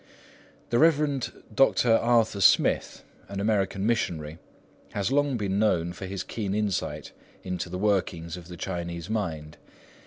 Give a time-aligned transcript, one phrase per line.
[0.71, 1.31] The Rev.
[1.53, 1.93] Dr.
[1.97, 4.39] Arthur Smith, an American missionary,
[4.93, 7.11] has long been known for his keen insight
[7.43, 9.57] into the workings of the Chinese mind.